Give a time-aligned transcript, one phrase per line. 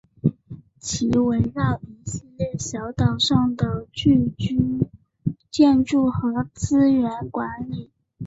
[0.79, 4.87] 其围绕一系列小岛上的聚居
[5.51, 7.91] 建筑和资源管理。